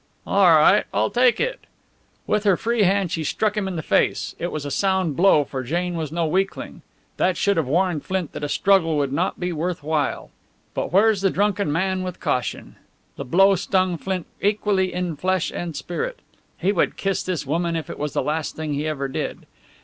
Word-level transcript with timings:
"All 0.25 0.55
right, 0.55 0.85
I'll 0.91 1.11
take 1.11 1.39
it!" 1.39 1.59
With 2.25 2.43
her 2.43 2.57
free 2.57 2.81
hand 2.81 3.11
she 3.11 3.23
struck 3.23 3.55
him 3.55 3.67
in 3.67 3.75
the 3.75 3.83
face. 3.83 4.33
It 4.39 4.51
was 4.51 4.65
a 4.65 4.71
sound 4.71 5.15
blow, 5.15 5.43
for 5.43 5.61
Jane 5.61 5.95
was 5.95 6.11
no 6.11 6.25
weakling. 6.25 6.81
That 7.17 7.37
should 7.37 7.55
have 7.55 7.67
warned 7.67 8.03
Flint 8.03 8.31
that 8.31 8.43
a 8.43 8.49
struggle 8.49 8.97
would 8.97 9.13
not 9.13 9.39
be 9.39 9.53
worth 9.53 9.83
while. 9.83 10.31
But 10.73 10.91
where's 10.91 11.21
the 11.21 11.29
drunken 11.29 11.71
man 11.71 12.01
with 12.01 12.19
caution? 12.19 12.77
The 13.15 13.25
blow 13.25 13.53
stung 13.53 13.95
Flint 13.99 14.25
equally 14.41 14.91
in 14.91 15.17
flesh 15.17 15.51
and 15.51 15.75
spirit. 15.75 16.21
He 16.57 16.71
would 16.71 16.97
kiss 16.97 17.21
this 17.21 17.45
woman 17.45 17.75
if 17.75 17.87
it 17.87 17.99
was 17.99 18.13
the 18.13 18.23
last 18.23 18.55
thing 18.55 18.73
he 18.73 18.87
ever 18.87 19.07
did! 19.07 19.45